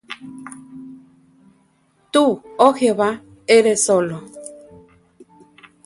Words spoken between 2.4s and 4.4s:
oh Jehová, eres solo;